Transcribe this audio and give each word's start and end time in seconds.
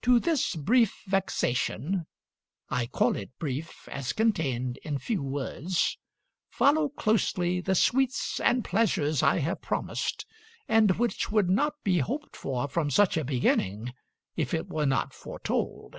To 0.00 0.18
this 0.18 0.56
brief 0.56 1.02
vexation 1.06 2.06
(I 2.70 2.86
call 2.86 3.14
it 3.14 3.28
brief, 3.38 3.86
as 3.90 4.14
contained 4.14 4.78
in 4.84 4.98
few 4.98 5.22
words) 5.22 5.98
follow 6.48 6.88
closely 6.88 7.60
the 7.60 7.74
sweets 7.74 8.40
and 8.42 8.64
pleasures 8.64 9.22
I 9.22 9.40
have 9.40 9.60
promised, 9.60 10.24
and 10.66 10.92
which 10.92 11.30
would 11.30 11.50
not 11.50 11.74
be 11.84 11.98
hoped 11.98 12.36
for 12.36 12.68
from 12.68 12.88
such 12.90 13.18
a 13.18 13.24
beginning 13.26 13.92
if 14.34 14.54
it 14.54 14.70
were 14.70 14.86
not 14.86 15.12
foretold. 15.12 15.94